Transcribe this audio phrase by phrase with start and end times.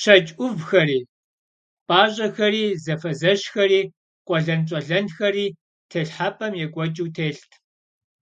[0.00, 0.98] ЩэкӀ Ӏувхэри,
[1.86, 3.80] пӀащӀэхэри, зэфэзэщхэри,
[4.26, 5.46] къуэлэнпщӀэлэнхэри
[5.90, 7.50] телхьэпӀэм екӀуэкӀыу телът.